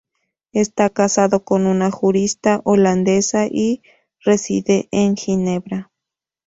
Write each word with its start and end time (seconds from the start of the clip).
Está 0.53 0.89
casado 0.89 1.43
con 1.43 1.67
una 1.67 1.91
jurista 1.91 2.61
holandesa 2.63 3.45
y 3.45 3.83
reside 4.21 4.87
en 4.91 5.15
Ginebra. 5.15 5.91